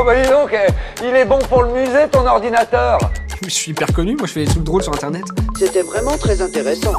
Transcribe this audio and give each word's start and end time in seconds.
Oh 0.00 0.02
bah 0.02 0.14
dis 0.14 0.30
donc, 0.30 0.50
eh, 0.54 1.04
il 1.04 1.14
est 1.14 1.26
bon 1.26 1.38
pour 1.40 1.62
le 1.62 1.74
musée 1.74 2.08
ton 2.10 2.26
ordinateur 2.26 2.98
Je 3.42 3.50
suis 3.50 3.72
hyper 3.72 3.92
connu, 3.92 4.16
moi 4.16 4.26
je 4.26 4.32
fais 4.32 4.44
des 4.46 4.50
trucs 4.50 4.62
drôles 4.62 4.82
sur 4.82 4.94
internet. 4.94 5.24
C'était 5.58 5.82
vraiment 5.82 6.16
très 6.16 6.40
intéressant. 6.40 6.94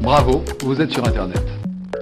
Bravo, 0.00 0.42
vous 0.62 0.80
êtes 0.80 0.90
sur 0.90 1.06
internet. 1.06 1.42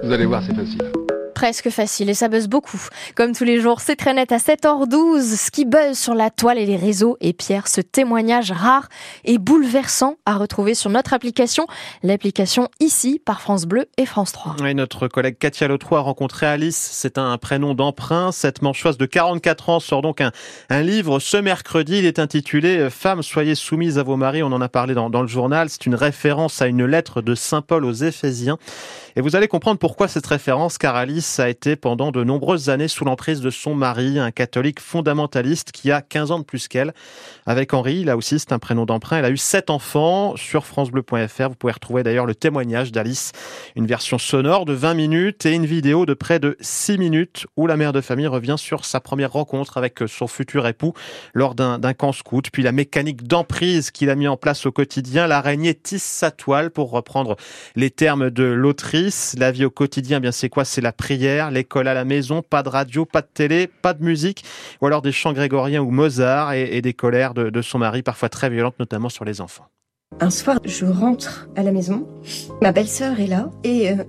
Vous 0.05 0.11
allez 0.13 0.25
voir, 0.25 0.41
c'est 0.47 0.55
facile 0.55 0.89
presque 1.37 1.69
facile 1.69 2.09
et 2.09 2.15
ça 2.15 2.29
buzz 2.29 2.47
beaucoup. 2.47 2.81
Comme 3.13 3.31
tous 3.33 3.43
les 3.43 3.61
jours, 3.61 3.79
c'est 3.79 3.95
très 3.95 4.11
net 4.15 4.31
à 4.31 4.37
7h12. 4.37 5.21
Ce 5.21 5.51
qui 5.51 5.65
buzz 5.65 5.95
sur 5.95 6.15
la 6.15 6.31
toile 6.31 6.57
et 6.57 6.65
les 6.65 6.77
réseaux. 6.77 7.15
Et 7.21 7.31
Pierre, 7.31 7.67
ce 7.67 7.79
témoignage 7.79 8.51
rare 8.51 8.89
et 9.23 9.37
bouleversant 9.37 10.15
à 10.25 10.35
retrouver 10.35 10.73
sur 10.73 10.89
notre 10.89 11.13
application, 11.13 11.67
l'application 12.01 12.69
ici 12.79 13.21
par 13.23 13.39
France 13.39 13.67
Bleu 13.67 13.85
et 13.97 14.07
France 14.07 14.31
3. 14.31 14.55
Et 14.65 14.73
notre 14.73 15.07
collègue 15.07 15.37
Katia 15.37 15.67
Lotrou 15.67 15.95
a 15.95 15.99
rencontré 15.99 16.47
Alice. 16.47 16.89
C'est 16.91 17.19
un 17.19 17.37
prénom 17.37 17.75
d'emprunt. 17.75 18.31
Cette 18.31 18.63
manchoise 18.63 18.97
de 18.97 19.05
44 19.05 19.69
ans 19.69 19.79
sort 19.79 20.01
donc 20.01 20.21
un, 20.21 20.31
un 20.71 20.81
livre 20.81 21.19
ce 21.19 21.37
mercredi. 21.37 21.99
Il 21.99 22.05
est 22.05 22.17
intitulé 22.17 22.89
Femmes, 22.89 23.21
soyez 23.21 23.53
soumises 23.53 23.99
à 23.99 24.03
vos 24.03 24.15
maris. 24.15 24.41
On 24.41 24.51
en 24.51 24.61
a 24.61 24.69
parlé 24.69 24.95
dans, 24.95 25.11
dans 25.11 25.21
le 25.21 25.27
journal. 25.27 25.69
C'est 25.69 25.85
une 25.85 25.93
référence 25.93 26.63
à 26.63 26.65
une 26.67 26.85
lettre 26.85 27.21
de 27.21 27.35
Saint 27.35 27.61
Paul 27.61 27.85
aux 27.85 27.93
Éphésiens. 27.93 28.57
Et 29.15 29.21
vous 29.21 29.35
allez 29.35 29.47
comprendre 29.47 29.77
pourquoi 29.79 30.07
cette 30.07 30.25
référence, 30.25 30.79
car 30.79 30.95
Alice 30.95 31.26
a 31.39 31.49
été 31.49 31.75
pendant 31.75 32.11
de 32.11 32.23
nombreuses 32.23 32.69
années 32.69 32.87
sous 32.87 33.05
l'emprise 33.05 33.41
de 33.41 33.49
son 33.49 33.75
mari, 33.75 34.19
un 34.19 34.31
catholique 34.31 34.79
fondamentaliste 34.79 35.71
qui 35.71 35.91
a 35.91 36.01
15 36.01 36.31
ans 36.31 36.39
de 36.39 36.43
plus 36.43 36.67
qu'elle. 36.67 36.93
Avec 37.45 37.73
Henri, 37.73 38.03
là 38.03 38.17
aussi 38.17 38.39
c'est 38.39 38.51
un 38.51 38.59
prénom 38.59 38.85
d'emprunt, 38.85 39.17
elle 39.17 39.25
a 39.25 39.29
eu 39.29 39.37
sept 39.37 39.69
enfants. 39.69 40.35
Sur 40.35 40.65
francebleu.fr, 40.65 41.49
vous 41.49 41.55
pouvez 41.55 41.73
retrouver 41.73 42.03
d'ailleurs 42.03 42.25
le 42.25 42.35
témoignage 42.35 42.91
d'Alice, 42.91 43.31
une 43.75 43.87
version 43.87 44.17
sonore 44.17 44.65
de 44.65 44.73
20 44.73 44.93
minutes 44.93 45.45
et 45.45 45.53
une 45.53 45.65
vidéo 45.65 46.05
de 46.05 46.13
près 46.13 46.39
de 46.39 46.57
6 46.61 46.97
minutes 46.97 47.47
où 47.55 47.67
la 47.67 47.77
mère 47.77 47.93
de 47.93 48.01
famille 48.01 48.27
revient 48.27 48.55
sur 48.57 48.85
sa 48.85 48.99
première 48.99 49.31
rencontre 49.31 49.77
avec 49.77 49.99
son 50.07 50.27
futur 50.27 50.67
époux 50.67 50.93
lors 51.33 51.55
d'un 51.55 51.93
camp 51.93 52.11
scout, 52.11 52.49
puis 52.51 52.63
la 52.63 52.71
mécanique 52.71 53.27
d'emprise 53.27 53.91
qu'il 53.91 54.09
a 54.09 54.15
mis 54.15 54.27
en 54.27 54.37
place 54.37 54.65
au 54.65 54.71
quotidien. 54.71 55.27
L'araignée 55.27 55.73
tisse 55.73 56.03
sa 56.03 56.31
toile, 56.31 56.67
pour 56.77 56.91
reprendre 56.91 57.37
les 57.75 57.89
termes 57.89 58.29
de 58.29 58.43
l'autrice. 58.43 59.35
La 59.37 59.51
vie 59.51 59.65
au 59.65 59.69
quotidien, 59.69 60.19
bien 60.19 60.31
c'est 60.31 60.49
quoi? 60.49 60.65
C'est 60.65 60.81
la 60.81 60.91
prière, 60.91 61.16
l'école 61.51 61.87
à 61.87 61.93
la 61.93 62.05
maison, 62.05 62.41
pas 62.41 62.63
de 62.63 62.69
radio, 62.69 63.05
pas 63.05 63.21
de 63.21 63.27
télé, 63.33 63.67
pas 63.67 63.93
de 63.93 64.03
musique, 64.03 64.43
ou 64.81 64.87
alors 64.87 65.01
des 65.01 65.11
chants 65.11 65.33
grégoriens 65.33 65.81
ou 65.81 65.91
Mozart 65.91 66.53
et, 66.53 66.81
des 66.81 66.93
colères 66.93 67.33
de, 67.33 67.61
son 67.61 67.79
mari, 67.79 68.03
parfois 68.03 68.29
très 68.29 68.49
violentes, 68.49 68.79
notamment 68.79 69.09
sur 69.09 69.25
les 69.25 69.41
enfants. 69.41 69.67
Un 70.19 70.29
soir, 70.29 70.59
je 70.63 70.85
rentre 70.85 71.49
à 71.55 71.63
la 71.63 71.71
maison, 71.71 72.07
ma 72.61 72.71
belle-sœur 72.71 73.19
est 73.19 73.27
là 73.27 73.51
et 73.63 73.91
euh, 73.91 74.03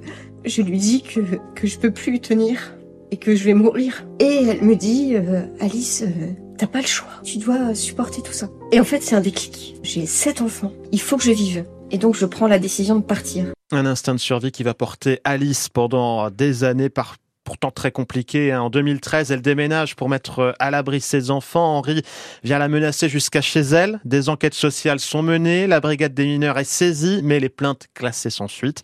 je 0.45 0.63
lui 0.63 0.79
dis 0.79 1.03
que, 1.03 1.21
que 1.55 1.67
je 1.67 1.79
peux 1.79 1.91
plus 1.91 2.21
tenir 2.21 2.75
et 3.11 3.17
que 3.17 3.35
je 3.35 3.45
vais 3.45 3.55
mourir. 3.55 4.07
Et 4.21 4.47
elle 4.49 4.63
me 4.63 4.77
dit, 4.77 5.15
euh, 5.17 5.43
Alice, 5.61 6.05
euh, 6.07 6.33
t'as 6.57 6.67
pas 6.67 6.81
le 6.81 6.87
choix, 6.87 7.11
tu 7.25 7.39
dois 7.39 7.75
supporter 7.75 8.23
tout 8.23 8.33
ça. 8.33 8.49
Et 8.73 8.81
en 8.81 8.85
fait, 8.85 9.03
c'est 9.03 9.17
un 9.17 9.21
déclic. 9.21 9.77
J'ai 9.83 10.07
sept 10.07 10.41
enfants, 10.41 10.73
il 10.93 11.01
faut 11.01 11.17
que 11.17 11.25
je 11.25 11.33
vive. 11.33 11.65
Et 11.91 11.99
donc, 11.99 12.15
je 12.15 12.27
prends 12.27 12.49
la 12.49 12.59
décision 12.59 12.97
de 12.97 13.03
partir. 13.03 13.47
Un 13.71 13.85
instinct 13.85 14.15
de 14.15 14.21
survie 14.21 14.51
qui 14.51 14.63
va 14.63 14.73
porter 14.73 15.21
Alice 15.25 15.69
pendant 15.69 16.31
des 16.31 16.65
années 16.65 16.89
par 16.89 17.17
pourtant 17.45 17.71
très 17.71 17.91
compliqué. 17.91 18.53
Hein. 18.53 18.63
En 18.63 18.71
2013, 18.71 19.31
elle 19.31 19.43
déménage 19.43 19.95
pour 19.95 20.09
mettre 20.09 20.55
à 20.59 20.71
l'abri 20.71 21.03
ses 21.03 21.31
enfants. 21.31 21.79
Henri 21.79 22.03
vient 22.45 22.59
la 22.59 22.69
menacer 22.69 23.11
jusqu'à 23.11 23.43
chez 23.43 23.61
elle. 23.61 24.01
Des 24.07 24.31
enquêtes 24.31 24.55
sociales 24.55 25.01
sont 25.01 25.23
menées. 25.23 25.67
La 25.67 25.81
brigade 25.81 26.15
des 26.15 26.25
mineurs 26.25 26.59
est 26.59 26.65
saisie, 26.65 27.21
mais 27.23 27.41
les 27.41 27.49
plaintes 27.51 27.89
classées 27.95 28.31
sans 28.31 28.49
suite. 28.49 28.83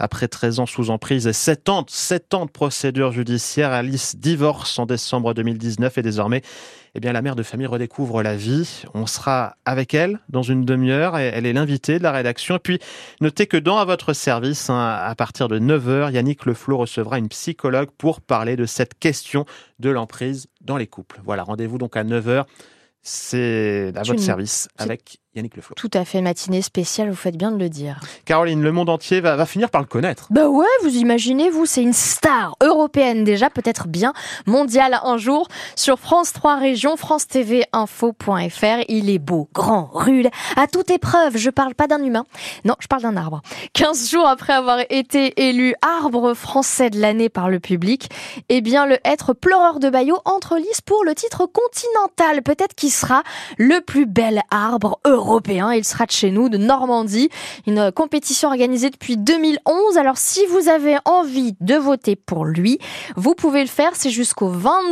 Après 0.00 0.26
13 0.26 0.60
ans 0.60 0.66
sous 0.66 0.90
emprise 0.90 1.28
et 1.28 1.32
7 1.32 1.68
ans, 1.68 1.84
7 1.88 2.34
ans 2.34 2.46
de 2.46 2.50
procédure 2.50 3.12
judiciaire, 3.12 3.72
Alice 3.72 4.16
divorce 4.16 4.78
en 4.78 4.86
décembre 4.86 5.34
2019 5.34 5.98
et 5.98 6.02
désormais 6.02 6.42
eh 6.94 7.00
bien, 7.00 7.12
la 7.12 7.22
mère 7.22 7.34
de 7.34 7.42
famille 7.42 7.66
redécouvre 7.66 8.22
la 8.22 8.36
vie. 8.36 8.84
On 8.94 9.06
sera 9.06 9.56
avec 9.64 9.94
elle 9.94 10.20
dans 10.28 10.42
une 10.42 10.64
demi-heure. 10.64 11.18
Elle 11.18 11.44
est 11.44 11.52
l'invitée 11.52 11.98
de 11.98 12.04
la 12.04 12.12
rédaction. 12.12 12.56
Et 12.56 12.60
puis, 12.60 12.78
notez 13.20 13.46
que 13.46 13.56
dans 13.56 13.78
À 13.78 13.84
votre 13.84 14.12
service, 14.12 14.70
hein, 14.70 14.78
à 14.78 15.14
partir 15.16 15.48
de 15.48 15.58
9h, 15.58 16.12
Yannick 16.12 16.46
Leflot 16.46 16.76
recevra 16.76 17.18
une 17.18 17.28
psychologue 17.28 17.90
pour 17.98 18.20
parler 18.20 18.54
de 18.54 18.64
cette 18.64 18.96
question 18.98 19.44
de 19.80 19.90
l'emprise 19.90 20.46
dans 20.60 20.76
les 20.76 20.86
couples. 20.86 21.20
Voilà, 21.24 21.42
rendez-vous 21.42 21.78
donc 21.78 21.96
à 21.96 22.04
9h. 22.04 22.44
C'est 23.02 23.92
à 23.96 24.02
votre 24.02 24.20
service 24.20 24.68
avec 24.78 25.18
Yannick 25.34 25.56
Leflot. 25.56 25.74
Tout 25.74 25.90
à 25.94 26.04
fait, 26.04 26.20
matinée 26.20 26.62
spéciale, 26.62 27.10
vous 27.10 27.16
faites 27.16 27.36
bien 27.36 27.50
de 27.50 27.58
le 27.58 27.68
dire. 27.68 27.98
Caroline, 28.24 28.62
le 28.62 28.70
monde 28.70 28.88
entier 28.88 29.20
va, 29.20 29.34
va 29.34 29.46
finir 29.46 29.68
par 29.68 29.80
le 29.80 29.86
connaître. 29.88 30.28
Bah 30.30 30.48
ouais, 30.48 30.66
vous 30.82 30.96
imaginez, 30.96 31.50
vous, 31.50 31.66
c'est 31.66 31.82
une 31.82 31.92
star 31.92 32.54
européenne 32.62 33.24
déjà, 33.24 33.50
peut-être 33.50 33.88
bien 33.88 34.12
mondiale 34.46 35.00
un 35.02 35.18
jour. 35.18 35.48
Sur 35.74 35.98
France 35.98 36.32
3 36.32 36.56
Régions, 36.56 36.96
France 36.96 37.26
TV 37.26 37.64
Info.fr, 37.72 38.84
il 38.86 39.10
est 39.10 39.18
beau, 39.18 39.48
grand, 39.52 39.90
rude, 39.92 40.28
à 40.54 40.68
toute 40.68 40.90
épreuve. 40.90 41.36
Je 41.36 41.50
parle 41.50 41.74
pas 41.74 41.88
d'un 41.88 42.02
humain, 42.04 42.26
non, 42.64 42.76
je 42.78 42.86
parle 42.86 43.02
d'un 43.02 43.16
arbre. 43.16 43.42
15 43.72 44.10
jours 44.10 44.28
après 44.28 44.52
avoir 44.52 44.78
été 44.88 45.48
élu 45.48 45.74
arbre 45.82 46.34
français 46.34 46.90
de 46.90 47.00
l'année 47.00 47.28
par 47.28 47.50
le 47.50 47.58
public, 47.58 48.08
eh 48.50 48.60
bien, 48.60 48.86
le 48.86 48.98
être 49.04 49.32
pleureur 49.32 49.80
de 49.80 49.90
Bayeux 49.90 50.14
entre 50.26 50.58
lice 50.58 50.80
pour 50.80 51.04
le 51.04 51.16
titre 51.16 51.46
continental. 51.46 52.42
Peut-être 52.42 52.74
qu'il 52.74 52.92
sera 52.92 53.24
le 53.58 53.80
plus 53.80 54.06
bel 54.06 54.40
arbre 54.52 55.00
européen 55.04 55.23
européen. 55.24 55.72
Il 55.72 55.84
sera 55.84 56.06
de 56.06 56.10
chez 56.10 56.30
nous, 56.30 56.48
de 56.48 56.58
Normandie. 56.58 57.30
Une 57.66 57.90
compétition 57.92 58.48
organisée 58.48 58.90
depuis 58.90 59.16
2011. 59.16 59.96
Alors 59.96 60.18
si 60.18 60.44
vous 60.46 60.68
avez 60.68 60.96
envie 61.04 61.54
de 61.60 61.74
voter 61.74 62.16
pour 62.16 62.44
lui, 62.44 62.78
vous 63.16 63.34
pouvez 63.34 63.62
le 63.62 63.68
faire. 63.68 63.92
C'est 63.94 64.10
jusqu'au 64.10 64.48
22 64.48 64.84